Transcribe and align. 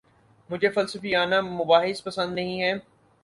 مجھے 0.49 0.69
فلسفیانہ 0.69 1.41
مباحث 1.41 2.03
پسند 2.03 2.33
نہیں 2.35 2.61
ہیں 2.61 2.73